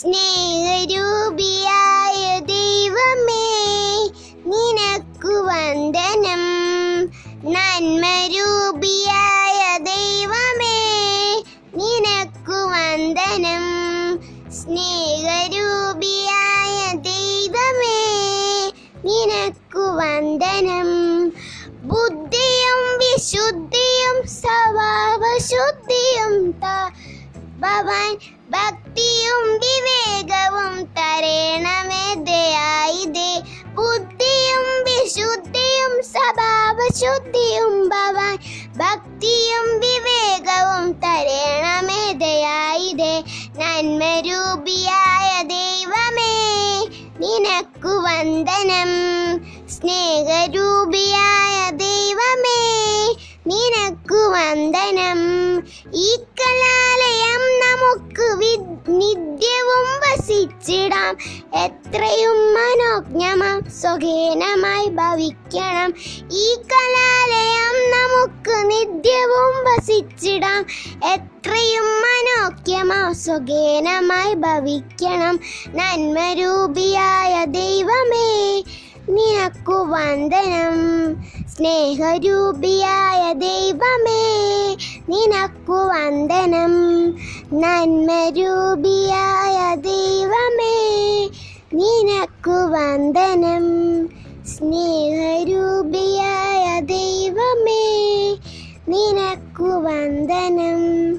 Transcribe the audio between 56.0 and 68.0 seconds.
കലാലയം നമുക്ക് നിത്യവും വസിച്ചിടാം. എത്രയും മനോജ്ഞമാം സ്വകേനമായി ഭവിക്കണം. ഈ കലാലയം